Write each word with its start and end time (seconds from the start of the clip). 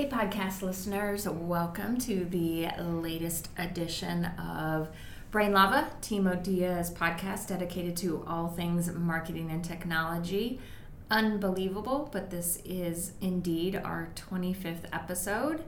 Hey, 0.00 0.08
podcast 0.08 0.62
listeners, 0.62 1.28
welcome 1.28 1.98
to 1.98 2.24
the 2.24 2.68
latest 2.78 3.50
edition 3.58 4.24
of 4.24 4.88
Brain 5.30 5.52
Lava, 5.52 5.90
Timo 6.00 6.42
Diaz 6.42 6.90
podcast 6.90 7.48
dedicated 7.48 7.98
to 7.98 8.24
all 8.26 8.48
things 8.48 8.90
marketing 8.90 9.50
and 9.50 9.62
technology. 9.62 10.58
Unbelievable, 11.10 12.08
but 12.10 12.30
this 12.30 12.62
is 12.64 13.12
indeed 13.20 13.76
our 13.76 14.08
25th 14.16 14.86
episode, 14.90 15.64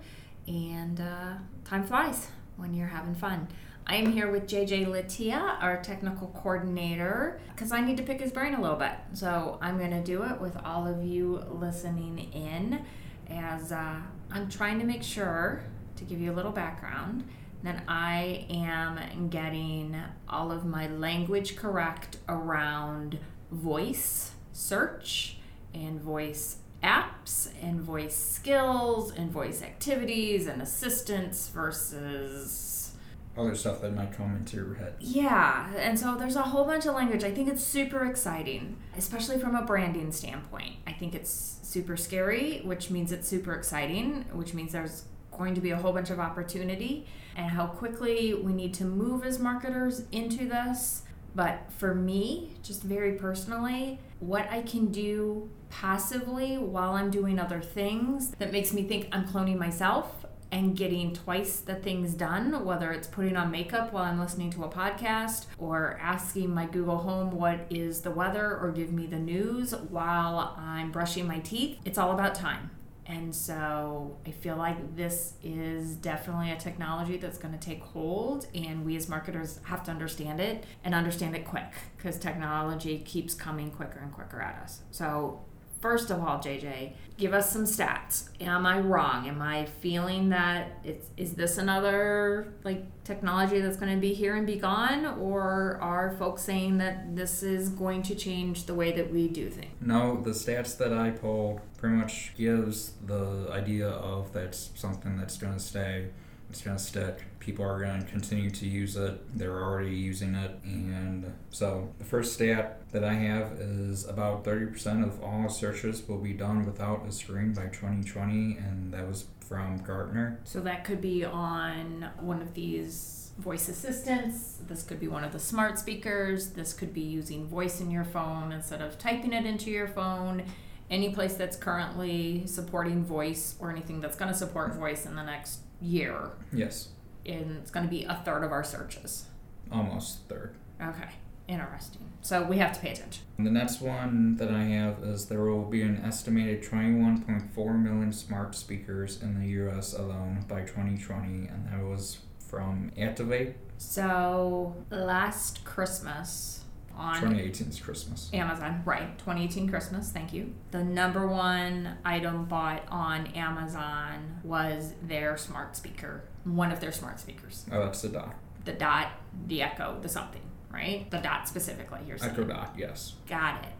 and 0.48 0.98
uh, 0.98 1.34
time 1.66 1.84
flies 1.84 2.28
when 2.56 2.72
you're 2.72 2.88
having 2.88 3.14
fun. 3.14 3.48
I 3.86 3.96
am 3.96 4.12
here 4.12 4.30
with 4.30 4.46
JJ 4.46 4.86
Latia, 4.86 5.62
our 5.62 5.82
technical 5.82 6.28
coordinator, 6.28 7.38
because 7.54 7.70
I 7.70 7.82
need 7.82 7.98
to 7.98 8.02
pick 8.02 8.18
his 8.18 8.32
brain 8.32 8.54
a 8.54 8.62
little 8.62 8.78
bit. 8.78 8.94
So 9.12 9.58
I'm 9.60 9.76
going 9.76 9.90
to 9.90 10.02
do 10.02 10.22
it 10.22 10.40
with 10.40 10.56
all 10.64 10.86
of 10.86 11.04
you 11.04 11.44
listening 11.50 12.30
in 12.32 12.86
as 13.28 13.72
uh, 13.72 13.96
I'm 14.32 14.48
trying 14.48 14.78
to 14.80 14.86
make 14.86 15.02
sure 15.02 15.62
to 15.96 16.04
give 16.04 16.20
you 16.20 16.32
a 16.32 16.34
little 16.34 16.52
background 16.52 17.24
that 17.62 17.84
I 17.86 18.46
am 18.50 19.28
getting 19.28 19.96
all 20.28 20.50
of 20.50 20.64
my 20.64 20.88
language 20.88 21.54
correct 21.56 22.16
around 22.28 23.18
voice 23.50 24.32
search 24.52 25.36
and 25.74 26.00
voice 26.00 26.56
apps 26.82 27.48
and 27.62 27.80
voice 27.80 28.16
skills 28.16 29.12
and 29.12 29.30
voice 29.30 29.62
activities 29.62 30.46
and 30.46 30.60
assistance 30.60 31.48
versus 31.48 32.94
other 33.36 33.54
stuff 33.54 33.80
that 33.80 33.94
might 33.94 34.12
come 34.12 34.36
into 34.36 34.56
your 34.56 34.74
head. 34.74 34.94
yeah, 35.00 35.72
and 35.78 35.98
so 35.98 36.16
there's 36.16 36.36
a 36.36 36.42
whole 36.42 36.64
bunch 36.64 36.84
of 36.84 36.94
language. 36.94 37.24
I 37.24 37.30
think 37.30 37.48
it's 37.48 37.62
super 37.62 38.04
exciting, 38.04 38.76
especially 38.96 39.38
from 39.38 39.54
a 39.54 39.62
branding 39.62 40.12
standpoint. 40.12 40.76
I 40.86 40.92
think 40.92 41.14
it's 41.14 41.60
super 41.72 41.96
scary, 41.96 42.60
which 42.64 42.90
means 42.90 43.12
it's 43.12 43.26
super 43.26 43.54
exciting, 43.54 44.24
which 44.32 44.54
means 44.54 44.72
there's 44.72 45.04
going 45.36 45.54
to 45.54 45.60
be 45.60 45.70
a 45.70 45.76
whole 45.76 45.92
bunch 45.92 46.10
of 46.10 46.20
opportunity 46.20 47.06
and 47.36 47.50
how 47.50 47.66
quickly 47.66 48.34
we 48.34 48.52
need 48.52 48.74
to 48.74 48.84
move 48.84 49.24
as 49.24 49.38
marketers 49.38 50.02
into 50.12 50.46
this. 50.46 51.02
But 51.34 51.60
for 51.78 51.94
me, 51.94 52.50
just 52.62 52.82
very 52.82 53.12
personally, 53.12 53.98
what 54.20 54.46
I 54.50 54.62
can 54.62 54.92
do 54.92 55.48
passively 55.70 56.58
while 56.58 56.92
I'm 56.92 57.10
doing 57.10 57.38
other 57.38 57.60
things 57.62 58.32
that 58.38 58.52
makes 58.52 58.74
me 58.74 58.82
think 58.82 59.08
I'm 59.12 59.26
cloning 59.26 59.56
myself 59.56 60.26
and 60.52 60.76
getting 60.76 61.14
twice 61.14 61.60
the 61.60 61.74
things 61.74 62.14
done, 62.14 62.64
whether 62.64 62.92
it's 62.92 63.08
putting 63.08 63.36
on 63.36 63.50
makeup 63.50 63.92
while 63.92 64.04
I'm 64.04 64.20
listening 64.20 64.50
to 64.50 64.64
a 64.64 64.68
podcast 64.68 65.46
or 65.58 65.98
asking 66.00 66.54
my 66.54 66.66
Google 66.66 66.98
Home 66.98 67.30
what 67.30 67.66
is 67.70 68.02
the 68.02 68.10
weather 68.10 68.56
or 68.58 68.70
give 68.70 68.92
me 68.92 69.06
the 69.06 69.18
news 69.18 69.74
while 69.74 70.54
I'm 70.58 70.92
brushing 70.92 71.26
my 71.26 71.38
teeth. 71.38 71.78
It's 71.84 71.98
all 71.98 72.12
about 72.12 72.34
time. 72.34 72.70
And 73.04 73.34
so 73.34 74.16
I 74.24 74.30
feel 74.30 74.56
like 74.56 74.94
this 74.94 75.34
is 75.42 75.96
definitely 75.96 76.52
a 76.52 76.56
technology 76.56 77.16
that's 77.16 77.36
going 77.36 77.52
to 77.52 77.58
take 77.58 77.82
hold, 77.82 78.46
and 78.54 78.84
we 78.86 78.96
as 78.96 79.08
marketers 79.08 79.58
have 79.64 79.82
to 79.84 79.90
understand 79.90 80.40
it 80.40 80.64
and 80.84 80.94
understand 80.94 81.34
it 81.34 81.44
quick 81.44 81.72
because 81.96 82.16
technology 82.16 82.98
keeps 83.00 83.34
coming 83.34 83.70
quicker 83.70 83.98
and 83.98 84.12
quicker 84.12 84.40
at 84.40 84.62
us. 84.62 84.82
So 84.92 85.44
first 85.82 86.10
of 86.10 86.20
all, 86.20 86.38
JJ, 86.38 86.92
give 87.18 87.34
us 87.34 87.50
some 87.50 87.64
stats. 87.64 88.28
Am 88.40 88.64
I 88.64 88.78
wrong? 88.78 89.28
Am 89.28 89.42
I 89.42 89.66
feeling 89.66 90.30
that 90.30 90.78
it's 90.84 91.08
is 91.16 91.34
this 91.34 91.58
another 91.58 92.54
like 92.64 92.84
technology 93.04 93.60
that's 93.60 93.76
going 93.76 93.92
to 93.92 94.00
be 94.00 94.14
here 94.14 94.36
and 94.36 94.46
be 94.46 94.56
gone, 94.56 95.04
or 95.18 95.78
are 95.82 96.14
folks 96.18 96.42
saying 96.42 96.78
that 96.78 97.14
this 97.14 97.42
is 97.42 97.68
going 97.68 98.02
to 98.04 98.14
change 98.14 98.64
the 98.64 98.74
way 98.74 98.92
that 98.92 99.12
we 99.12 99.28
do 99.28 99.50
things? 99.50 99.74
No, 99.80 100.20
the 100.22 100.30
stats 100.30 100.78
that 100.78 100.92
I 100.92 101.10
pulled 101.10 101.60
pretty 101.76 101.96
much 101.96 102.32
gives 102.36 102.92
the 103.04 103.48
idea 103.50 103.88
of 103.88 104.32
that's 104.32 104.70
something 104.76 105.18
that's 105.18 105.36
going 105.36 105.54
to 105.54 105.60
stay. 105.60 106.08
It's 106.52 106.60
going 106.60 106.76
to 106.76 106.82
stick. 106.82 107.22
People 107.38 107.64
are 107.64 107.80
going 107.80 108.02
to 108.02 108.06
continue 108.06 108.50
to 108.50 108.66
use 108.66 108.94
it. 108.94 109.38
They're 109.38 109.62
already 109.62 109.96
using 109.96 110.34
it. 110.34 110.50
And 110.64 111.32
so 111.48 111.88
the 111.98 112.04
first 112.04 112.34
stat 112.34 112.82
that 112.92 113.02
I 113.02 113.14
have 113.14 113.52
is 113.58 114.06
about 114.06 114.44
30% 114.44 115.02
of 115.02 115.22
all 115.22 115.48
searches 115.48 116.06
will 116.06 116.18
be 116.18 116.34
done 116.34 116.66
without 116.66 117.06
a 117.08 117.10
screen 117.10 117.54
by 117.54 117.68
2020. 117.68 118.58
And 118.58 118.92
that 118.92 119.08
was 119.08 119.24
from 119.40 119.78
Gartner. 119.78 120.40
So 120.44 120.60
that 120.60 120.84
could 120.84 121.00
be 121.00 121.24
on 121.24 122.10
one 122.20 122.42
of 122.42 122.52
these 122.52 123.30
voice 123.38 123.70
assistants. 123.70 124.58
This 124.68 124.82
could 124.82 125.00
be 125.00 125.08
one 125.08 125.24
of 125.24 125.32
the 125.32 125.38
smart 125.38 125.78
speakers. 125.78 126.50
This 126.50 126.74
could 126.74 126.92
be 126.92 127.00
using 127.00 127.46
voice 127.46 127.80
in 127.80 127.90
your 127.90 128.04
phone 128.04 128.52
instead 128.52 128.82
of 128.82 128.98
typing 128.98 129.32
it 129.32 129.46
into 129.46 129.70
your 129.70 129.88
phone. 129.88 130.44
Any 130.90 131.14
place 131.14 131.32
that's 131.32 131.56
currently 131.56 132.46
supporting 132.46 133.06
voice 133.06 133.56
or 133.58 133.70
anything 133.70 134.02
that's 134.02 134.18
going 134.18 134.30
to 134.30 134.36
support 134.36 134.72
mm-hmm. 134.72 134.80
voice 134.80 135.06
in 135.06 135.16
the 135.16 135.22
next 135.22 135.60
year, 135.82 136.30
Yes, 136.52 136.88
and 137.26 137.58
it's 137.58 137.70
going 137.70 137.84
to 137.86 137.90
be 137.90 138.04
a 138.04 138.14
third 138.24 138.44
of 138.44 138.52
our 138.52 138.64
searches. 138.64 139.26
almost 139.70 140.20
third. 140.28 140.54
Okay, 140.80 141.08
interesting. 141.48 142.10
So 142.22 142.44
we 142.44 142.58
have 142.58 142.72
to 142.74 142.80
pay 142.80 142.92
attention. 142.92 143.24
The 143.38 143.50
next 143.50 143.80
one 143.80 144.36
that 144.36 144.50
I 144.50 144.62
have 144.64 145.02
is 145.02 145.26
there 145.26 145.42
will 145.44 145.64
be 145.64 145.82
an 145.82 146.02
estimated 146.04 146.62
21.4 146.62 147.82
million 147.82 148.12
smart 148.12 148.54
speakers 148.54 149.20
in 149.22 149.38
the 149.40 149.46
US 149.64 149.92
alone 149.92 150.44
by 150.48 150.60
2020, 150.60 151.48
and 151.48 151.68
that 151.68 151.82
was 151.84 152.18
from 152.48 152.92
Activate 152.98 153.56
So 153.78 154.76
last 154.90 155.64
Christmas 155.64 156.61
on 156.96 157.20
2018's 157.20 157.80
Christmas. 157.80 158.30
Amazon, 158.32 158.82
right? 158.84 159.18
2018 159.18 159.68
Christmas, 159.68 160.10
thank 160.10 160.32
you. 160.32 160.54
The 160.70 160.84
number 160.84 161.26
one 161.26 161.96
item 162.04 162.44
bought 162.46 162.82
on 162.88 163.26
Amazon 163.28 164.40
was 164.44 164.94
their 165.02 165.36
smart 165.36 165.76
speaker, 165.76 166.24
one 166.44 166.72
of 166.72 166.80
their 166.80 166.92
smart 166.92 167.20
speakers. 167.20 167.64
Oh, 167.72 167.84
that's 167.84 168.02
the 168.02 168.08
dot. 168.08 168.34
The 168.64 168.72
dot, 168.72 169.08
the 169.46 169.62
echo, 169.62 169.98
the 170.00 170.08
something, 170.08 170.42
right? 170.70 171.10
The 171.10 171.18
dot 171.18 171.48
specifically, 171.48 172.00
you're 172.06 172.18
saying. 172.18 172.32
Echo 172.32 172.44
dot, 172.44 172.74
yes. 172.76 173.14
Got 173.28 173.64
it. 173.64 173.72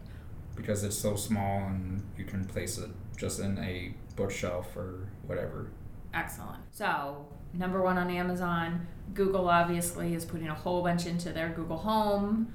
Because 0.55 0.83
it's 0.83 0.97
so 0.97 1.15
small 1.15 1.59
and 1.67 2.03
you 2.17 2.25
can 2.25 2.45
place 2.45 2.77
it 2.77 2.89
just 3.17 3.39
in 3.39 3.57
a 3.59 3.93
bookshelf 4.15 4.75
or 4.75 5.07
whatever. 5.25 5.71
Excellent. 6.13 6.61
So, 6.71 7.25
number 7.53 7.81
one 7.81 7.97
on 7.97 8.09
Amazon. 8.09 8.87
Google 9.13 9.49
obviously 9.49 10.13
is 10.13 10.25
putting 10.25 10.47
a 10.47 10.53
whole 10.53 10.83
bunch 10.83 11.05
into 11.05 11.31
their 11.31 11.49
Google 11.49 11.77
Home. 11.77 12.53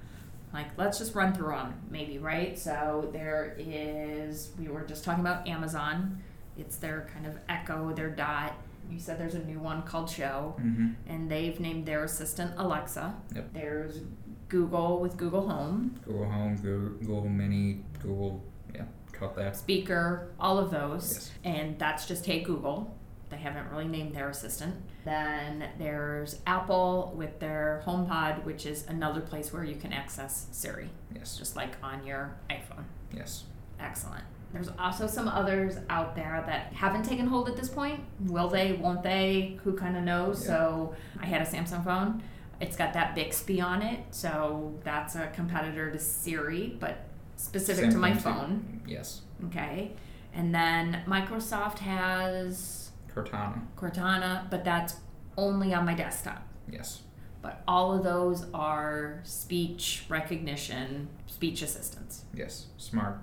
Like, 0.52 0.66
let's 0.76 0.98
just 0.98 1.14
run 1.14 1.32
through 1.34 1.48
them, 1.56 1.74
maybe, 1.90 2.18
right? 2.18 2.58
So, 2.58 3.10
there 3.12 3.54
is, 3.58 4.50
we 4.58 4.68
were 4.68 4.82
just 4.82 5.04
talking 5.04 5.20
about 5.24 5.46
Amazon. 5.46 6.22
It's 6.56 6.76
their 6.76 7.08
kind 7.12 7.26
of 7.26 7.34
Echo, 7.48 7.92
their 7.92 8.10
dot. 8.10 8.54
You 8.90 8.98
said 8.98 9.18
there's 9.20 9.34
a 9.34 9.44
new 9.44 9.58
one 9.60 9.82
called 9.82 10.08
Show, 10.08 10.56
Mm-hmm. 10.60 10.88
and 11.06 11.30
they've 11.30 11.60
named 11.60 11.84
their 11.86 12.04
assistant 12.04 12.52
Alexa. 12.56 13.14
Yep. 13.34 13.52
There's 13.52 14.00
Google 14.48 15.00
with 15.00 15.16
Google 15.18 15.46
Home, 15.46 15.94
Google 16.06 16.30
Home, 16.30 16.56
Google, 16.56 16.98
Google 17.00 17.28
Mini, 17.28 17.84
Google, 18.02 18.42
yeah, 18.74 18.84
cut 19.12 19.36
that. 19.36 19.56
speaker, 19.58 20.30
all 20.40 20.58
of 20.58 20.70
those. 20.70 21.12
Yes. 21.12 21.30
And 21.44 21.78
that's 21.78 22.06
just 22.06 22.24
Hey 22.24 22.40
Google. 22.42 22.96
They 23.30 23.36
haven't 23.36 23.70
really 23.70 23.86
named 23.88 24.14
their 24.14 24.28
assistant. 24.30 24.74
Then 25.04 25.68
there's 25.78 26.40
Apple 26.46 27.12
with 27.16 27.38
their 27.40 27.82
HomePod, 27.86 28.44
which 28.44 28.64
is 28.66 28.86
another 28.88 29.20
place 29.20 29.52
where 29.52 29.64
you 29.64 29.76
can 29.76 29.92
access 29.92 30.46
Siri, 30.52 30.88
Yes, 31.14 31.36
just 31.36 31.54
like 31.56 31.72
on 31.82 32.06
your 32.06 32.36
iPhone. 32.50 32.84
yes. 33.14 33.44
Excellent. 33.80 34.24
There's 34.52 34.70
also 34.78 35.06
some 35.06 35.28
others 35.28 35.76
out 35.90 36.16
there 36.16 36.42
that 36.46 36.72
haven't 36.72 37.04
taken 37.04 37.26
hold 37.26 37.48
at 37.50 37.56
this 37.56 37.68
point. 37.68 38.00
Will 38.20 38.48
they? 38.48 38.72
Won't 38.72 39.02
they? 39.02 39.58
Who 39.62 39.74
kind 39.74 39.94
of 39.96 40.04
knows? 40.04 40.40
Yeah. 40.40 40.46
So 40.48 40.94
I 41.20 41.26
had 41.26 41.42
a 41.42 41.44
Samsung 41.44 41.84
phone. 41.84 42.22
It's 42.60 42.74
got 42.74 42.94
that 42.94 43.14
Bixby 43.14 43.60
on 43.60 43.82
it, 43.82 44.00
so 44.10 44.74
that's 44.82 45.14
a 45.16 45.28
competitor 45.28 45.90
to 45.92 45.98
Siri, 45.98 46.76
but 46.80 47.04
specific 47.36 47.84
Same 47.84 47.92
to 47.92 47.98
my 47.98 48.08
thing 48.14 48.16
too. 48.16 48.22
phone. 48.40 48.80
Yes. 48.86 49.20
Okay. 49.46 49.92
And 50.34 50.52
then 50.54 51.02
Microsoft 51.06 51.78
has 51.80 52.87
Cortana. 53.24 53.60
Cortana, 53.76 54.50
but 54.50 54.64
that's 54.64 54.96
only 55.36 55.72
on 55.74 55.84
my 55.84 55.94
desktop. 55.94 56.42
Yes. 56.70 57.02
But 57.42 57.62
all 57.68 57.92
of 57.96 58.02
those 58.02 58.46
are 58.52 59.20
speech 59.24 60.04
recognition, 60.08 61.08
speech 61.26 61.62
assistants, 61.62 62.24
Yes. 62.34 62.66
Smart 62.78 63.18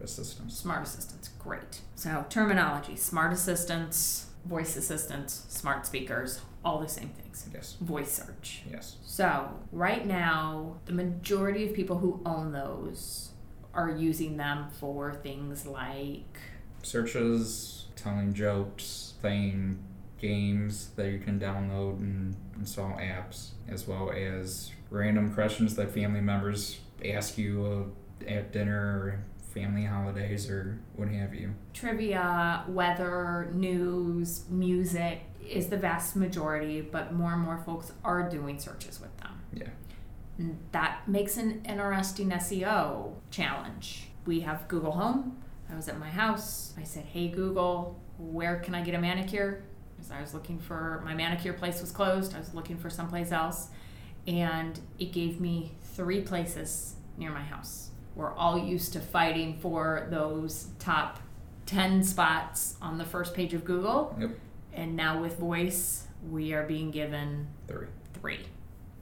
assistants. 0.00 0.56
smart 0.56 0.86
assistants. 0.86 1.30
Great. 1.40 1.80
So, 1.96 2.24
terminology 2.28 2.94
smart 2.96 3.32
assistants, 3.32 4.26
voice 4.44 4.76
assistants, 4.76 5.44
smart 5.48 5.86
speakers, 5.86 6.40
all 6.64 6.78
the 6.78 6.88
same 6.88 7.08
things. 7.10 7.48
Yes. 7.52 7.76
Voice 7.80 8.12
search. 8.12 8.62
Yes. 8.70 8.96
So, 9.02 9.48
right 9.72 10.06
now, 10.06 10.76
the 10.86 10.92
majority 10.92 11.66
of 11.68 11.74
people 11.74 11.98
who 11.98 12.20
own 12.24 12.52
those 12.52 13.32
are 13.74 13.90
using 13.90 14.36
them 14.36 14.68
for 14.70 15.14
things 15.14 15.66
like 15.66 16.38
Searches, 16.82 17.86
telling 17.96 18.32
jokes, 18.32 19.07
playing 19.20 19.78
games 20.20 20.90
that 20.96 21.10
you 21.10 21.18
can 21.18 21.38
download 21.38 21.98
and 21.98 22.36
install 22.58 22.92
apps, 22.92 23.50
as 23.68 23.86
well 23.86 24.10
as 24.10 24.72
random 24.90 25.32
questions 25.32 25.76
that 25.76 25.90
family 25.90 26.20
members 26.20 26.80
ask 27.04 27.38
you 27.38 27.92
uh, 28.26 28.28
at 28.28 28.52
dinner 28.52 28.76
or 28.76 29.24
family 29.52 29.84
holidays 29.84 30.50
or 30.50 30.78
what 30.96 31.08
have 31.08 31.34
you. 31.34 31.54
Trivia, 31.72 32.64
weather, 32.68 33.50
news, 33.54 34.44
music 34.48 35.20
is 35.48 35.68
the 35.68 35.76
vast 35.76 36.16
majority, 36.16 36.80
but 36.80 37.12
more 37.12 37.32
and 37.32 37.42
more 37.42 37.62
folks 37.64 37.92
are 38.04 38.28
doing 38.28 38.58
searches 38.58 39.00
with 39.00 39.16
them. 39.18 39.40
Yeah. 39.52 39.68
And 40.36 40.58
that 40.72 41.08
makes 41.08 41.36
an 41.36 41.62
interesting 41.64 42.30
SEO 42.30 43.14
challenge. 43.30 44.08
We 44.26 44.40
have 44.40 44.68
Google 44.68 44.92
Home. 44.92 45.38
I 45.70 45.74
was 45.74 45.88
at 45.88 45.98
my 45.98 46.08
house. 46.08 46.74
I 46.78 46.84
said, 46.84 47.04
Hey 47.06 47.28
Google, 47.28 47.98
where 48.18 48.56
can 48.56 48.74
I 48.74 48.82
get 48.82 48.94
a 48.94 48.98
manicure? 48.98 49.62
Because 49.96 50.10
I 50.10 50.20
was 50.20 50.34
looking 50.34 50.58
for 50.58 51.02
my 51.04 51.14
manicure 51.14 51.52
place 51.52 51.80
was 51.80 51.90
closed. 51.90 52.34
I 52.34 52.38
was 52.38 52.54
looking 52.54 52.76
for 52.76 52.90
someplace 52.90 53.32
else. 53.32 53.68
And 54.26 54.78
it 54.98 55.12
gave 55.12 55.40
me 55.40 55.72
three 55.94 56.20
places 56.20 56.94
near 57.16 57.30
my 57.30 57.42
house. 57.42 57.90
We're 58.14 58.32
all 58.34 58.58
used 58.58 58.92
to 58.94 59.00
fighting 59.00 59.58
for 59.58 60.06
those 60.10 60.68
top 60.78 61.20
10 61.66 62.02
spots 62.02 62.76
on 62.82 62.98
the 62.98 63.04
first 63.04 63.34
page 63.34 63.54
of 63.54 63.64
Google. 63.64 64.16
Yep. 64.20 64.30
And 64.74 64.96
now 64.96 65.20
with 65.20 65.38
voice, 65.38 66.06
we 66.28 66.52
are 66.52 66.64
being 66.64 66.90
given 66.90 67.48
Three. 67.66 67.86
three. 68.20 68.40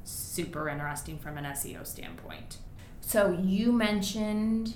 Super 0.05 0.69
interesting 0.69 1.19
from 1.19 1.39
an 1.39 1.45
SEO 1.45 1.87
standpoint. 1.87 2.59
So 3.01 3.33
you 3.33 3.73
mentioned 3.73 4.75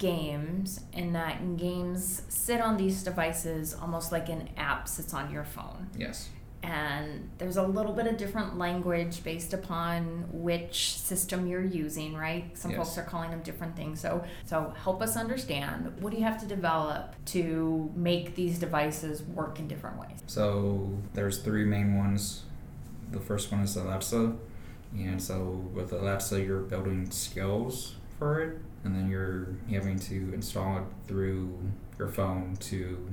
games 0.00 0.80
and 0.92 1.14
that 1.14 1.56
games 1.56 2.22
sit 2.28 2.60
on 2.60 2.76
these 2.76 3.04
devices 3.04 3.74
almost 3.80 4.10
like 4.10 4.28
an 4.28 4.48
app 4.56 4.88
sits 4.88 5.14
on 5.14 5.30
your 5.32 5.44
phone. 5.44 5.88
Yes. 5.96 6.28
And 6.62 7.30
there's 7.38 7.56
a 7.56 7.62
little 7.62 7.92
bit 7.92 8.06
of 8.06 8.16
different 8.18 8.58
language 8.58 9.22
based 9.24 9.54
upon 9.54 10.26
which 10.30 10.98
system 10.98 11.46
you're 11.46 11.64
using, 11.64 12.14
right? 12.14 12.56
Some 12.58 12.72
Yes. 12.72 12.78
folks 12.78 12.98
are 12.98 13.02
calling 13.04 13.30
them 13.30 13.40
different 13.42 13.76
things. 13.76 14.00
So 14.00 14.24
so 14.44 14.74
help 14.82 15.00
us 15.00 15.16
understand 15.16 15.92
what 16.00 16.10
do 16.12 16.18
you 16.18 16.24
have 16.24 16.40
to 16.40 16.46
develop 16.46 17.14
to 17.26 17.90
make 17.94 18.34
these 18.34 18.58
devices 18.58 19.22
work 19.22 19.58
in 19.58 19.68
different 19.68 19.98
ways? 19.98 20.18
So 20.26 20.90
there's 21.14 21.38
three 21.38 21.64
main 21.64 21.96
ones. 21.96 22.42
The 23.10 23.20
first 23.20 23.50
one 23.50 23.60
is 23.62 23.76
Alexa, 23.76 24.34
and 24.94 25.20
so 25.22 25.64
with 25.74 25.92
Alexa, 25.92 26.40
you're 26.42 26.60
building 26.60 27.10
skills 27.10 27.94
for 28.18 28.40
it, 28.42 28.58
and 28.84 28.94
then 28.94 29.08
you're 29.08 29.56
having 29.70 29.98
to 29.98 30.32
install 30.32 30.78
it 30.78 30.84
through 31.06 31.58
your 31.98 32.08
phone 32.08 32.56
to 32.56 33.08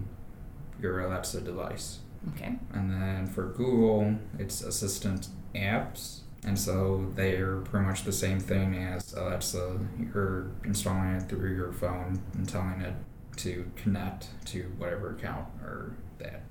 your 0.81 1.01
Alexa 1.01 1.41
device. 1.41 1.99
Okay. 2.29 2.57
And 2.73 2.91
then 2.91 3.27
for 3.27 3.47
Google, 3.47 4.15
it's 4.39 4.61
Assistant 4.61 5.27
apps. 5.55 6.21
And 6.45 6.57
so 6.57 7.11
they're 7.15 7.57
pretty 7.57 7.85
much 7.85 8.03
the 8.03 8.11
same 8.11 8.39
thing 8.39 8.75
as 8.75 9.13
Alexa. 9.13 9.79
You're 9.99 10.51
installing 10.63 11.15
it 11.15 11.27
through 11.27 11.55
your 11.55 11.73
phone 11.73 12.21
and 12.33 12.47
telling 12.47 12.81
it 12.81 12.93
to 13.37 13.69
connect 13.75 14.29
to 14.45 14.63
whatever 14.77 15.11
account 15.11 15.47
or 15.61 15.95
that. 16.19 16.43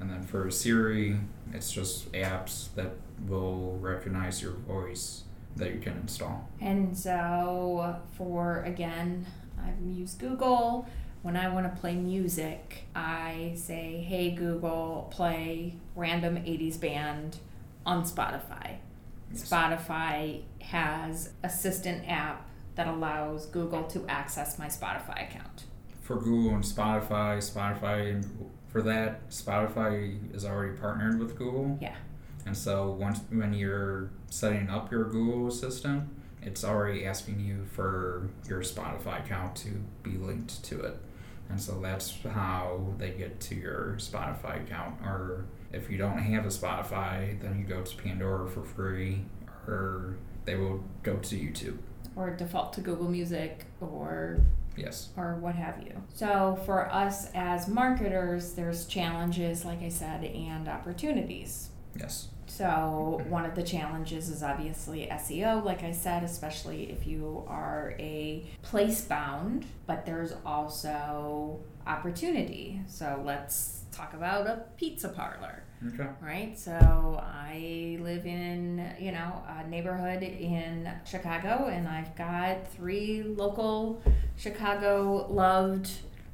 And 0.00 0.10
then 0.10 0.22
for 0.22 0.50
Siri, 0.50 1.18
it's 1.52 1.72
just 1.72 2.10
apps 2.12 2.74
that 2.74 2.92
will 3.26 3.78
recognize 3.78 4.42
your 4.42 4.52
voice 4.52 5.24
that 5.58 5.74
you 5.74 5.80
can 5.80 5.94
install. 5.98 6.48
And 6.60 6.96
so, 6.96 7.96
for 8.16 8.62
again, 8.62 9.26
I've 9.62 9.80
used 9.80 10.18
Google. 10.18 10.88
When 11.22 11.36
I 11.36 11.48
want 11.48 11.72
to 11.72 11.80
play 11.80 11.94
music, 11.94 12.84
I 12.94 13.52
say, 13.56 14.04
Hey 14.08 14.30
Google, 14.30 15.08
play 15.10 15.74
random 15.96 16.36
80s 16.36 16.80
band 16.80 17.38
on 17.84 18.04
Spotify. 18.04 18.76
Yes. 19.32 19.48
Spotify 19.48 20.42
has 20.60 21.30
Assistant 21.42 22.08
app 22.08 22.48
that 22.76 22.86
allows 22.86 23.46
Google 23.46 23.84
to 23.84 24.06
access 24.08 24.58
my 24.58 24.66
Spotify 24.66 25.28
account. 25.28 25.64
For 26.02 26.16
Google 26.16 26.54
and 26.54 26.64
Spotify, 26.64 27.38
Spotify, 27.38 28.12
and 28.14 28.50
for 28.68 28.82
that, 28.82 29.28
Spotify 29.30 30.34
is 30.34 30.44
already 30.44 30.76
partnered 30.78 31.18
with 31.18 31.36
Google. 31.36 31.78
Yeah. 31.82 31.96
And 32.46 32.56
so 32.56 32.90
once 32.90 33.20
when 33.30 33.52
you're 33.52 34.10
setting 34.30 34.70
up 34.70 34.90
your 34.90 35.04
Google 35.04 35.48
Assistant, 35.48 36.08
it's 36.42 36.64
already 36.64 37.04
asking 37.04 37.40
you 37.40 37.64
for 37.72 38.30
your 38.48 38.60
Spotify 38.60 39.24
account 39.24 39.56
to 39.56 39.68
be 40.02 40.12
linked 40.12 40.62
to 40.64 40.80
it. 40.80 40.96
And 41.50 41.60
so 41.60 41.80
that's 41.80 42.18
how 42.24 42.94
they 42.98 43.10
get 43.10 43.40
to 43.40 43.54
your 43.54 43.94
Spotify 43.98 44.62
account. 44.62 45.00
Or 45.02 45.46
if 45.72 45.90
you 45.90 45.98
don't 45.98 46.18
have 46.18 46.44
a 46.44 46.48
Spotify, 46.48 47.40
then 47.40 47.58
you 47.58 47.64
go 47.64 47.82
to 47.82 47.96
Pandora 47.96 48.48
for 48.48 48.62
free, 48.62 49.24
or 49.66 50.16
they 50.44 50.56
will 50.56 50.84
go 51.02 51.16
to 51.16 51.36
YouTube. 51.36 51.78
Or 52.16 52.30
default 52.30 52.72
to 52.74 52.80
Google 52.80 53.08
Music 53.08 53.64
or 53.80 54.40
Yes. 54.76 55.08
or 55.16 55.36
what 55.36 55.54
have 55.54 55.82
you. 55.82 56.02
So 56.14 56.58
for 56.64 56.90
us 56.92 57.30
as 57.34 57.66
marketers, 57.68 58.52
there's 58.52 58.86
challenges, 58.86 59.64
like 59.64 59.82
I 59.82 59.88
said, 59.88 60.24
and 60.24 60.68
opportunities. 60.68 61.70
Yes. 61.98 62.28
So 62.46 63.22
one 63.28 63.44
of 63.44 63.54
the 63.54 63.62
challenges 63.62 64.28
is 64.30 64.42
obviously 64.42 65.06
SEO, 65.10 65.64
like 65.64 65.82
I 65.84 65.92
said, 65.92 66.22
especially 66.24 66.90
if 66.90 67.06
you 67.06 67.44
are 67.46 67.94
a 67.98 68.44
place 68.62 69.02
bound, 69.02 69.66
but 69.86 70.06
there's 70.06 70.32
also 70.44 71.60
opportunity. 71.86 72.80
So 72.86 73.22
let's 73.24 73.82
talk 73.92 74.14
about 74.14 74.46
a 74.46 74.64
pizza 74.76 75.08
parlor 75.08 75.62
Okay. 75.86 76.08
right? 76.20 76.58
So 76.58 77.22
I 77.22 77.98
live 78.00 78.26
in, 78.26 78.92
you 78.98 79.12
know, 79.12 79.42
a 79.48 79.66
neighborhood 79.68 80.22
in 80.22 80.90
Chicago, 81.04 81.66
and 81.66 81.86
I've 81.86 82.16
got 82.16 82.66
three 82.72 83.22
local 83.22 84.02
Chicago 84.36 85.26
loved 85.30 85.90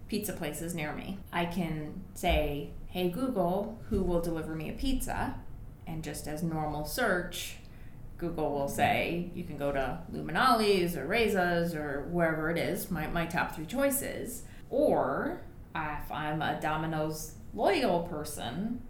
pizza 0.09 0.33
places 0.33 0.75
near 0.75 0.95
me. 0.95 1.19
I 1.33 1.45
can 1.45 2.03
say, 2.15 2.71
hey, 2.89 3.11
Google, 3.11 3.79
who 3.91 4.03
will 4.03 4.21
deliver 4.21 4.55
me 4.55 4.71
a 4.71 4.73
pizza? 4.73 5.35
And 5.87 6.03
just 6.03 6.27
as 6.27 6.43
normal 6.43 6.85
search, 6.85 7.57
Google 8.19 8.53
will 8.53 8.69
say, 8.69 9.31
you 9.35 9.45
can 9.45 9.57
go 9.57 9.73
to 9.73 10.01
Lou 10.11 10.25
Malnati's 10.25 10.97
or 10.97 11.07
Reza's 11.07 11.75
or 11.75 12.09
wherever 12.11 12.51
it 12.51 12.59
is, 12.59 12.91
my, 12.91 13.07
my 13.09 13.27
top 13.27 13.55
three 13.55 13.67
choices. 13.67 14.45
Or 14.71 15.43
if 15.75 16.11
I'm 16.11 16.41
a 16.41 16.61
Domino's 16.61 17.35
loyal 17.53 18.03
person, 18.03 18.83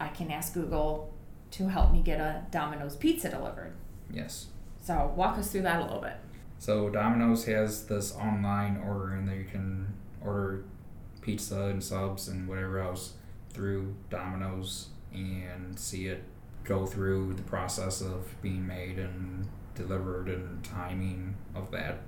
I 0.00 0.08
can 0.08 0.30
ask 0.30 0.54
Google 0.54 1.14
to 1.52 1.68
help 1.68 1.92
me 1.92 2.02
get 2.02 2.20
a 2.20 2.44
Domino's 2.50 2.96
pizza 2.96 3.28
delivered. 3.28 3.74
Yes. 4.12 4.46
So 4.80 5.12
walk 5.16 5.38
us 5.38 5.50
through 5.50 5.62
that 5.62 5.80
a 5.80 5.84
little 5.84 6.00
bit. 6.00 6.16
So 6.58 6.90
Domino's 6.90 7.44
has 7.46 7.86
this 7.86 8.14
online 8.14 8.82
ordering 8.84 9.26
that 9.26 9.36
you 9.36 9.44
can 9.44 9.94
order 10.20 10.64
pizza 11.20 11.62
and 11.64 11.82
subs 11.82 12.28
and 12.28 12.48
whatever 12.48 12.80
else 12.80 13.14
through 13.50 13.94
Domino's 14.10 14.88
and 15.12 15.78
see 15.78 16.06
it 16.06 16.24
go 16.64 16.86
through 16.86 17.34
the 17.34 17.42
process 17.42 18.00
of 18.00 18.40
being 18.42 18.66
made 18.66 18.98
and 18.98 19.48
delivered 19.74 20.28
and 20.28 20.62
timing 20.64 21.34
of 21.54 21.70
that. 21.70 22.00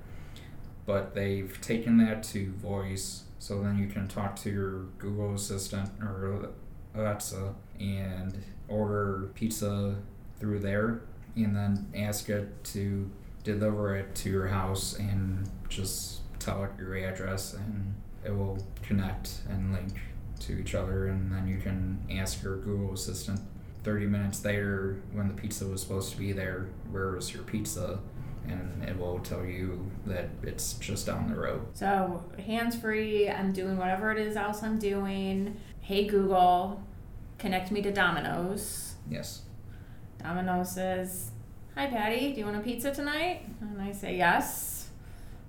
But 0.85 1.15
they've 1.15 1.59
taken 1.61 1.97
that 1.97 2.23
to 2.23 2.51
voice, 2.53 3.23
so 3.39 3.61
then 3.61 3.77
you 3.77 3.87
can 3.87 4.07
talk 4.07 4.35
to 4.37 4.51
your 4.51 4.83
Google 4.99 5.33
Assistant 5.33 5.89
or 6.01 6.49
Alexa 6.93 7.55
and 7.79 8.37
order 8.67 9.29
pizza 9.35 9.95
through 10.39 10.59
there 10.59 11.01
and 11.35 11.55
then 11.55 11.87
ask 11.95 12.29
it 12.29 12.63
to 12.63 13.09
deliver 13.43 13.95
it 13.95 14.15
to 14.15 14.29
your 14.29 14.47
house 14.47 14.97
and 14.97 15.49
just 15.69 16.21
tell 16.39 16.63
it 16.63 16.71
your 16.79 16.95
address 16.95 17.53
and 17.53 17.93
it 18.23 18.31
will 18.31 18.57
connect 18.81 19.41
and 19.49 19.73
link 19.73 19.93
to 20.39 20.59
each 20.59 20.75
other 20.75 21.07
and 21.07 21.31
then 21.31 21.47
you 21.47 21.57
can 21.57 21.99
ask 22.09 22.43
your 22.43 22.57
Google 22.57 22.93
Assistant 22.93 23.39
30 23.85 24.07
minutes 24.07 24.43
later 24.43 24.99
when 25.13 25.27
the 25.27 25.33
pizza 25.35 25.65
was 25.67 25.79
supposed 25.81 26.11
to 26.11 26.17
be 26.17 26.31
there 26.31 26.67
where 26.89 27.15
is 27.15 27.31
your 27.33 27.43
pizza 27.43 27.99
and 28.47 28.83
it 28.83 28.97
will 28.97 29.19
tell 29.19 29.45
you 29.45 29.89
that 30.07 30.29
it's 30.43 30.73
just 30.73 31.05
down 31.05 31.29
the 31.29 31.35
road 31.35 31.61
So 31.73 32.23
hands 32.43 32.75
free, 32.75 33.29
I'm 33.29 33.53
doing 33.53 33.77
whatever 33.77 34.11
it 34.11 34.17
is 34.17 34.35
else 34.35 34.63
I'm 34.63 34.79
doing. 34.79 35.59
Hey 35.81 36.05
Google, 36.07 36.83
connect 37.37 37.71
me 37.71 37.81
to 37.83 37.91
Domino's. 37.91 38.95
yes 39.09 39.43
Domino's 40.19 40.71
says, 40.71 41.31
Hi 41.75 41.85
Patty, 41.85 42.33
do 42.33 42.39
you 42.39 42.45
want 42.45 42.57
a 42.57 42.61
pizza 42.61 42.91
tonight? 42.91 43.45
And 43.61 43.79
I 43.79 43.91
say 43.91 44.17
yes. 44.17 44.89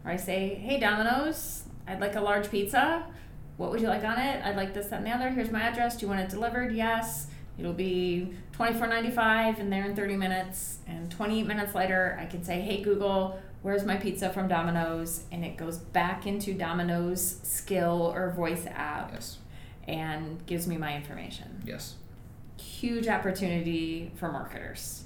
Or 0.04 0.10
I 0.10 0.16
say, 0.16 0.54
Hey 0.56 0.78
Domino's, 0.78 1.64
I'd 1.88 2.00
like 2.00 2.16
a 2.16 2.20
large 2.20 2.50
pizza. 2.50 3.06
What 3.56 3.70
would 3.70 3.80
you 3.80 3.88
like 3.88 4.04
on 4.04 4.18
it? 4.18 4.44
I'd 4.44 4.56
like 4.56 4.74
this, 4.74 4.88
that, 4.88 4.98
and 4.98 5.06
the 5.06 5.10
other. 5.10 5.30
Here's 5.30 5.50
my 5.50 5.62
address. 5.62 5.96
Do 5.96 6.04
you 6.04 6.08
want 6.08 6.20
it 6.20 6.28
delivered? 6.28 6.74
Yes. 6.74 7.28
It'll 7.58 7.72
be 7.72 8.34
twenty 8.52 8.78
four 8.78 8.86
ninety 8.86 9.10
five 9.10 9.58
and 9.58 9.72
there 9.72 9.84
in 9.84 9.96
thirty 9.96 10.16
minutes. 10.16 10.78
And 10.86 11.10
twenty 11.10 11.40
eight 11.40 11.46
minutes 11.46 11.74
later 11.74 12.18
I 12.20 12.26
can 12.26 12.44
say, 12.44 12.60
Hey 12.60 12.82
Google, 12.82 13.40
where's 13.62 13.84
my 13.84 13.96
pizza 13.96 14.30
from 14.30 14.48
Domino's? 14.48 15.24
And 15.32 15.44
it 15.44 15.56
goes 15.56 15.78
back 15.78 16.26
into 16.26 16.52
Domino's 16.54 17.40
skill 17.42 18.12
or 18.14 18.30
voice 18.30 18.66
app 18.66 19.10
yes 19.12 19.38
and 19.88 20.44
gives 20.46 20.66
me 20.66 20.76
my 20.76 20.96
information. 20.96 21.62
yes 21.64 21.94
Huge 22.58 23.06
opportunity 23.08 24.10
for 24.16 24.30
marketers 24.32 25.04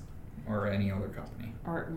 or 0.49 0.69
any 0.69 0.91
other 0.91 1.09
company 1.09 1.53
or 1.67 1.93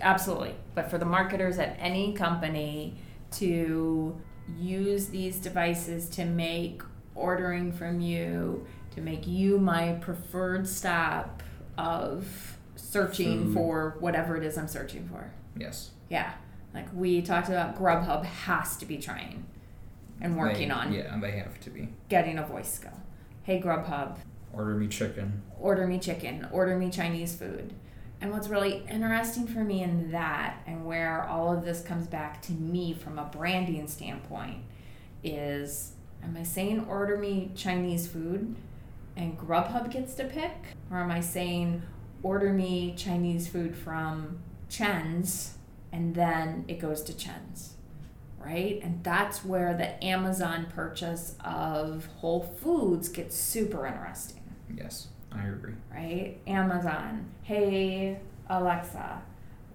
absolutely 0.00 0.54
but 0.74 0.90
for 0.90 0.98
the 0.98 1.04
marketers 1.04 1.58
at 1.58 1.76
any 1.80 2.12
company 2.12 2.94
to 3.30 4.14
use 4.58 5.08
these 5.08 5.38
devices 5.38 6.08
to 6.10 6.24
make 6.24 6.82
ordering 7.14 7.72
from 7.72 8.00
you, 8.00 8.64
to 8.96 9.02
make 9.02 9.26
you 9.26 9.58
my 9.58 9.92
preferred 10.00 10.66
stop 10.66 11.42
of 11.78 12.56
searching 12.74 13.44
Food. 13.46 13.54
for 13.54 13.96
whatever 14.00 14.36
it 14.36 14.42
is 14.42 14.56
I'm 14.58 14.66
searching 14.68 15.06
for. 15.08 15.30
Yes. 15.56 15.90
Yeah. 16.08 16.32
Like 16.74 16.88
we 16.94 17.22
talked 17.22 17.48
about 17.48 17.78
Grubhub 17.78 18.24
has 18.24 18.76
to 18.78 18.86
be 18.86 18.96
trying 18.98 19.44
and 20.20 20.36
working 20.36 20.68
They- 20.68 20.74
on 20.74 20.92
Yeah, 20.92 21.16
they 21.20 21.32
have 21.32 21.60
to 21.60 21.70
be. 21.70 21.90
getting 22.08 22.38
a 22.38 22.46
voice 22.46 22.72
skill. 22.72 22.98
Hey 23.42 23.60
Grubhub, 23.60 24.16
Order 24.52 24.74
me 24.74 24.88
chicken. 24.88 25.42
order 25.60 25.86
me 25.86 25.98
chicken, 25.98 26.48
order 26.50 26.76
me 26.76 26.90
Chinese 26.90 27.36
food. 27.36 27.74
And 28.22 28.32
what's 28.32 28.48
really 28.48 28.82
interesting 28.90 29.46
for 29.46 29.58
me 29.62 29.82
in 29.82 30.10
that, 30.12 30.62
and 30.66 30.86
where 30.86 31.22
all 31.24 31.52
of 31.54 31.66
this 31.66 31.82
comes 31.82 32.06
back 32.06 32.40
to 32.42 32.52
me 32.52 32.94
from 32.94 33.18
a 33.18 33.24
branding 33.26 33.86
standpoint, 33.88 34.62
is 35.22 35.92
am 36.22 36.34
I 36.38 36.42
saying 36.42 36.86
order 36.88 37.18
me 37.18 37.50
Chinese 37.54 38.06
food 38.06 38.56
and 39.16 39.38
Grubhub 39.38 39.90
gets 39.90 40.14
to 40.14 40.24
pick? 40.24 40.52
Or 40.90 40.98
am 40.98 41.10
I 41.10 41.20
saying 41.20 41.82
order 42.22 42.52
me 42.52 42.94
Chinese 42.96 43.48
food 43.48 43.76
from 43.76 44.38
Chen's 44.68 45.54
and 45.92 46.14
then 46.14 46.64
it 46.68 46.78
goes 46.78 47.02
to 47.02 47.12
Chen's? 47.16 47.74
Right? 48.38 48.78
And 48.82 49.02
that's 49.02 49.44
where 49.44 49.74
the 49.74 50.02
Amazon 50.04 50.66
purchase 50.74 51.34
of 51.44 52.06
Whole 52.18 52.42
Foods 52.42 53.08
gets 53.08 53.34
super 53.34 53.86
interesting 53.86 54.42
Yes, 54.72 55.08
I 55.32 55.46
agree. 55.46 55.74
right? 55.92 56.38
Amazon, 56.46 57.26
hey 57.42 58.20
Alexa, 58.48 59.22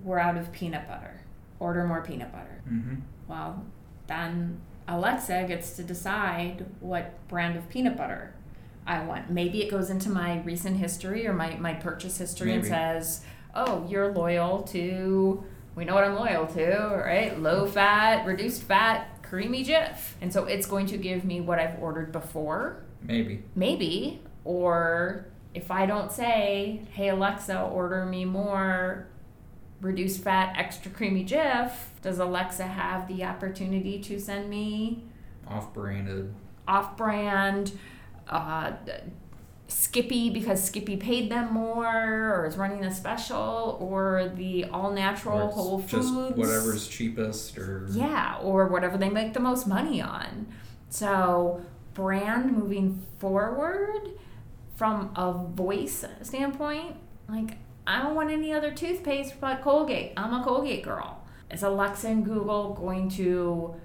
we're 0.03 0.19
out 0.19 0.37
of 0.37 0.51
peanut 0.53 0.87
butter. 0.87 1.19
Order 1.59 1.85
more 1.85 2.01
peanut 2.01 2.31
butter. 2.31 2.61
Mm-hmm. 2.69 2.95
Well, 3.27 3.65
then 4.07 4.61
Alexa 4.87 5.45
gets 5.47 5.75
to 5.75 5.83
decide 5.83 6.65
what 6.79 7.27
brand 7.27 7.57
of 7.57 7.69
peanut 7.69 7.97
butter 7.97 8.33
I 8.85 9.03
want. 9.03 9.29
Maybe 9.29 9.61
it 9.63 9.69
goes 9.69 9.89
into 9.89 10.09
my 10.09 10.41
recent 10.41 10.77
history 10.77 11.27
or 11.27 11.33
my, 11.33 11.55
my 11.57 11.73
purchase 11.73 12.17
history 12.17 12.53
and 12.53 12.65
says, 12.65 13.23
oh, 13.55 13.85
you're 13.89 14.11
loyal 14.11 14.63
to, 14.63 15.43
we 15.75 15.85
know 15.85 15.93
what 15.93 16.03
I'm 16.03 16.15
loyal 16.15 16.47
to, 16.47 17.01
right? 17.05 17.39
Low 17.39 17.65
fat, 17.67 18.25
reduced 18.25 18.63
fat, 18.63 19.21
creamy 19.23 19.63
Jif. 19.63 19.97
And 20.19 20.33
so 20.33 20.45
it's 20.45 20.65
going 20.65 20.87
to 20.87 20.97
give 20.97 21.23
me 21.23 21.41
what 21.41 21.59
I've 21.59 21.79
ordered 21.79 22.11
before 22.11 22.83
Maybe. 23.03 23.43
maybe 23.55 24.21
or 24.43 25.25
if 25.55 25.71
i 25.71 25.85
don't 25.87 26.11
say 26.11 26.81
hey 26.91 27.09
alexa 27.09 27.59
order 27.59 28.05
me 28.05 28.25
more 28.25 29.07
reduced 29.81 30.23
fat 30.23 30.53
extra 30.55 30.91
creamy 30.91 31.25
jif 31.25 31.71
does 32.03 32.19
alexa 32.19 32.63
have 32.63 33.07
the 33.07 33.23
opportunity 33.23 33.99
to 33.99 34.19
send 34.19 34.49
me 34.49 35.03
Off-branded. 35.47 36.31
off-brand 36.67 37.71
uh, 38.31 38.71
skippy 39.67 40.29
because 40.29 40.61
skippy 40.63 40.97
paid 40.97 41.31
them 41.31 41.53
more 41.53 41.85
or 41.87 42.45
is 42.45 42.57
running 42.57 42.83
a 42.83 42.93
special 42.93 43.77
or 43.79 44.31
the 44.35 44.65
all 44.65 44.91
natural 44.91 45.49
whole 45.49 45.79
foods 45.79 45.91
Just 45.91 46.13
whatever's 46.13 46.87
cheapest 46.87 47.57
or. 47.57 47.87
yeah, 47.91 48.37
or 48.41 48.67
whatever 48.67 48.97
they 48.97 49.09
make 49.09 49.33
the 49.33 49.39
most 49.39 49.67
money 49.67 50.01
on. 50.01 50.47
So, 50.89 51.61
brand 51.93 52.51
moving 52.57 53.01
forward 53.19 54.09
from 54.75 55.11
a 55.15 55.31
voice 55.33 56.03
standpoint, 56.21 56.95
like, 57.29 57.57
I 57.87 58.01
don't 58.01 58.15
want 58.15 58.29
any 58.29 58.51
other 58.53 58.71
toothpaste 58.71 59.39
but 59.39 59.61
Colgate. 59.61 60.13
I'm 60.17 60.33
a 60.33 60.43
Colgate 60.43 60.83
girl. 60.83 61.23
Is 61.49 61.63
Alexa 61.63 62.07
and 62.07 62.25
Google 62.25 62.73
going 62.73 63.09
to 63.11 63.75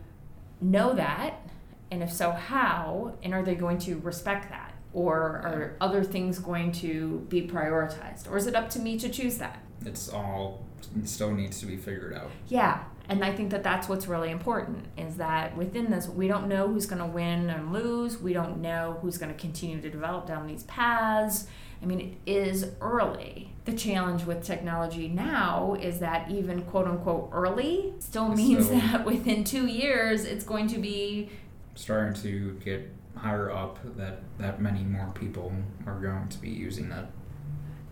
know 0.60 0.94
that? 0.94 1.45
And 1.90 2.02
if 2.02 2.12
so, 2.12 2.32
how? 2.32 3.14
And 3.22 3.32
are 3.34 3.42
they 3.42 3.54
going 3.54 3.78
to 3.80 3.98
respect 3.98 4.50
that? 4.50 4.74
Or 4.92 5.14
are 5.18 5.76
other 5.80 6.02
things 6.02 6.38
going 6.38 6.72
to 6.72 7.26
be 7.28 7.42
prioritized? 7.46 8.30
Or 8.30 8.36
is 8.36 8.46
it 8.46 8.54
up 8.54 8.70
to 8.70 8.78
me 8.78 8.98
to 8.98 9.08
choose 9.08 9.38
that? 9.38 9.62
It's 9.84 10.08
all 10.08 10.64
it 10.98 11.08
still 11.08 11.32
needs 11.32 11.60
to 11.60 11.66
be 11.66 11.76
figured 11.76 12.14
out. 12.14 12.30
Yeah, 12.48 12.84
and 13.08 13.24
I 13.24 13.32
think 13.34 13.50
that 13.50 13.62
that's 13.62 13.88
what's 13.88 14.06
really 14.06 14.30
important 14.30 14.86
is 14.96 15.16
that 15.16 15.56
within 15.56 15.90
this, 15.90 16.08
we 16.08 16.28
don't 16.28 16.48
know 16.48 16.68
who's 16.68 16.86
going 16.86 17.00
to 17.00 17.06
win 17.06 17.50
and 17.50 17.72
lose. 17.72 18.18
We 18.20 18.32
don't 18.32 18.60
know 18.60 18.98
who's 19.02 19.18
going 19.18 19.32
to 19.32 19.38
continue 19.38 19.80
to 19.80 19.90
develop 19.90 20.26
down 20.26 20.46
these 20.46 20.64
paths. 20.64 21.46
I 21.82 21.86
mean, 21.86 22.00
it 22.00 22.30
is 22.30 22.72
early. 22.80 23.52
The 23.64 23.74
challenge 23.74 24.24
with 24.24 24.42
technology 24.42 25.08
now 25.08 25.76
is 25.80 25.98
that 25.98 26.30
even 26.30 26.62
quote 26.62 26.86
unquote 26.86 27.28
early 27.32 27.92
still 27.98 28.28
means 28.30 28.68
So- 28.68 28.74
that 28.78 29.04
within 29.04 29.44
two 29.44 29.66
years 29.66 30.24
it's 30.24 30.44
going 30.44 30.68
to 30.68 30.78
be 30.78 31.30
Starting 31.76 32.20
to 32.22 32.58
get 32.64 32.90
higher 33.16 33.50
up 33.50 33.78
that 33.96 34.20
that 34.38 34.60
many 34.60 34.82
more 34.82 35.12
people 35.14 35.52
are 35.86 36.00
going 36.00 36.28
to 36.28 36.38
be 36.38 36.50
using 36.50 36.90
it. 36.90 37.06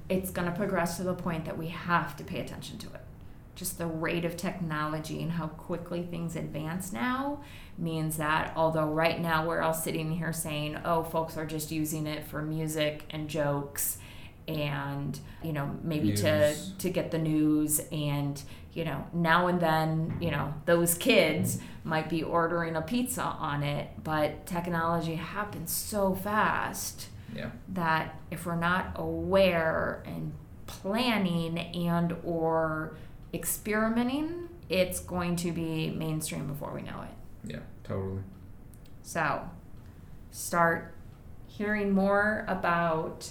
it's 0.08 0.30
going 0.30 0.50
to 0.50 0.56
progress 0.56 0.96
to 0.98 1.02
the 1.02 1.14
point 1.14 1.44
that 1.46 1.56
we 1.56 1.68
have 1.68 2.16
to 2.16 2.24
pay 2.24 2.40
attention 2.40 2.76
to 2.78 2.86
it. 2.88 3.00
Just 3.54 3.78
the 3.78 3.86
rate 3.86 4.24
of 4.24 4.36
technology 4.36 5.22
and 5.22 5.32
how 5.32 5.46
quickly 5.46 6.02
things 6.02 6.36
advance 6.36 6.92
now 6.92 7.40
means 7.78 8.16
that 8.18 8.52
although 8.56 8.88
right 8.88 9.20
now 9.20 9.46
we're 9.46 9.62
all 9.62 9.72
sitting 9.74 10.12
here 10.12 10.32
saying, 10.32 10.76
oh, 10.84 11.04
folks 11.04 11.36
are 11.36 11.46
just 11.46 11.70
using 11.70 12.06
it 12.06 12.24
for 12.26 12.42
music 12.42 13.04
and 13.10 13.28
jokes 13.28 13.98
and 14.46 15.18
you 15.42 15.52
know 15.54 15.74
maybe 15.82 16.12
to 16.12 16.54
to 16.78 16.90
get 16.90 17.10
the 17.10 17.18
news 17.18 17.80
and 17.90 18.42
you 18.74 18.84
know 18.84 19.06
now 19.12 19.46
and 19.46 19.60
then 19.60 20.16
you 20.20 20.30
know 20.30 20.52
those 20.66 20.94
kids 20.94 21.58
might 21.84 22.08
be 22.08 22.22
ordering 22.22 22.76
a 22.76 22.82
pizza 22.82 23.22
on 23.22 23.62
it 23.62 23.88
but 24.02 24.44
technology 24.46 25.14
happens 25.14 25.70
so 25.72 26.14
fast 26.14 27.08
Yeah. 27.34 27.50
that 27.70 28.18
if 28.30 28.46
we're 28.46 28.56
not 28.56 28.92
aware 28.96 30.02
and 30.06 30.32
planning 30.66 31.58
and 31.58 32.16
or 32.24 32.96
experimenting 33.32 34.48
it's 34.68 34.98
going 35.00 35.36
to 35.36 35.52
be 35.52 35.90
mainstream 35.90 36.46
before 36.46 36.72
we 36.74 36.82
know 36.82 37.02
it 37.02 37.50
Yeah. 37.52 37.60
Totally. 37.84 38.22
so 39.02 39.48
start 40.30 40.94
hearing 41.46 41.92
more 41.92 42.44
about 42.48 43.28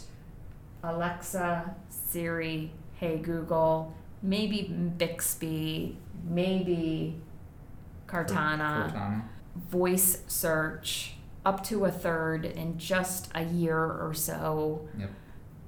alexa 0.84 1.76
siri 1.90 2.72
hey 3.00 3.18
google 3.18 3.94
maybe 4.24 4.64
bixby 4.64 5.98
maybe 6.24 7.22
cartana 8.08 8.92
Cortana. 8.92 9.24
voice 9.70 10.24
search 10.28 11.14
up 11.46 11.64
to 11.66 11.86
a 11.86 11.92
third 11.92 12.46
in 12.46 12.78
just 12.78 13.30
a 13.36 13.44
year 13.44 13.78
or 13.78 14.14
so. 14.14 14.88
Yep. 14.98 15.10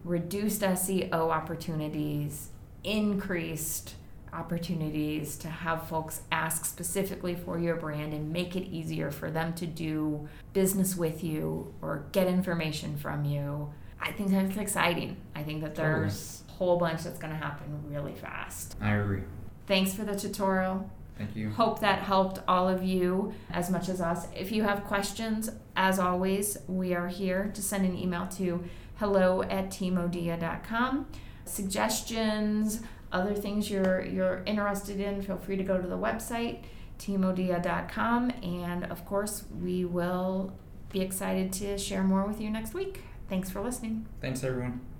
Reduced 0.06 0.62
SEO 0.62 1.12
opportunities, 1.14 2.50
increased 2.84 3.96
opportunities 4.32 5.38
to 5.38 5.48
have 5.48 5.88
folks 5.88 6.22
ask 6.32 6.66
specifically 6.66 7.36
for 7.36 7.58
your 7.58 7.76
brand 7.76 8.14
and 8.14 8.32
make 8.32 8.56
it 8.56 8.64
easier 8.68 9.10
for 9.12 9.32
them 9.32 9.54
to 9.54 9.66
do 9.66 10.28
business 10.54 10.96
with 10.96 11.24
you 11.24 11.74
or 11.82 12.06
get 12.12 12.28
information 12.28 12.96
from 12.98 13.26
you. 13.26 13.74
I 14.00 14.12
think 14.12 14.32
that's 14.32 14.58
exciting. 14.58 15.18
I 15.36 15.44
think 15.44 15.62
that 15.62 15.76
there's 15.76 16.44
whole 16.58 16.78
bunch 16.78 17.04
that's 17.04 17.20
going 17.20 17.34
to 17.34 17.40
happen 17.40 17.84
really 17.90 18.14
fast. 18.14 18.76
I 18.82 18.96
agree. 18.96 19.24
Thanks 19.68 19.94
for 19.94 20.04
the 20.04 20.16
tutorial. 20.16 20.90
Thank 21.18 21.36
you. 21.36 21.50
Hope 21.50 21.80
that 21.80 22.00
helped 22.00 22.40
all 22.48 22.68
of 22.68 22.84
you 22.84 23.34
as 23.50 23.70
much 23.70 23.88
as 23.88 24.02
us. 24.02 24.28
If 24.36 24.52
you 24.52 24.64
have 24.64 24.84
questions, 24.84 25.50
as 25.76 25.98
always, 25.98 26.58
we 26.68 26.94
are 26.94 27.08
here 27.08 27.52
to 27.54 27.62
send 27.62 27.86
an 27.86 27.98
email 27.98 28.28
to 28.38 28.64
hello 28.98 29.44
at 29.44 29.70
teamodia.com. 29.70 31.08
Suggestions, 31.46 32.82
other 33.12 33.34
things 33.34 33.70
you're 33.70 34.04
you're 34.04 34.44
interested 34.46 35.00
in, 35.00 35.22
feel 35.22 35.38
free 35.38 35.56
to 35.56 35.64
go 35.64 35.82
to 35.82 35.88
the 35.88 35.98
website, 35.98 36.64
teamodia.com. 37.00 38.32
And 38.44 38.84
of 38.86 39.06
course, 39.06 39.46
we 39.62 39.86
will 39.86 40.54
be 40.92 41.02
excited 41.02 41.54
to 41.54 41.78
share 41.78 42.04
more 42.04 42.26
with 42.26 42.42
you 42.42 42.50
next 42.50 42.74
week. 42.74 43.02
Thanks 43.30 43.50
for 43.50 43.62
listening. 43.62 44.06
Thanks 44.22 44.44
everyone. 44.44 44.95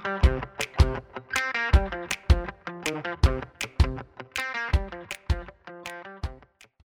thank 0.00 0.26
you. 0.26 0.35